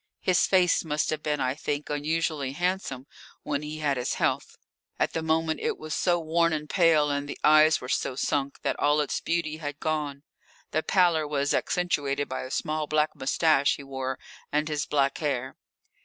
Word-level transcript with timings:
His 0.21 0.47
face 0.47 0.83
must 0.83 1.11
have 1.11 1.21
been, 1.21 1.39
I 1.39 1.53
think, 1.53 1.87
unusually 1.91 2.53
handsome 2.53 3.05
when 3.43 3.61
he 3.61 3.77
had 3.77 3.97
his 3.97 4.15
health; 4.15 4.57
at 4.97 5.13
the 5.13 5.21
moment 5.21 5.59
it 5.59 5.77
was 5.77 5.93
so 5.93 6.19
worn 6.19 6.53
and 6.53 6.67
pale, 6.67 7.11
and 7.11 7.29
the 7.29 7.37
eyes 7.43 7.79
were 7.79 7.87
so 7.87 8.15
sunk, 8.15 8.63
that 8.63 8.79
all 8.79 8.99
its 8.99 9.19
beauty 9.21 9.57
had 9.57 9.79
gone. 9.79 10.23
The 10.71 10.81
pallor 10.81 11.27
was 11.27 11.53
accentuated 11.53 12.27
by 12.27 12.41
a 12.41 12.49
small 12.49 12.87
black 12.87 13.15
moustache 13.15 13.75
he 13.75 13.83
wore 13.83 14.17
and 14.51 14.67
his 14.67 14.87
black 14.87 15.19
hair. 15.19 15.55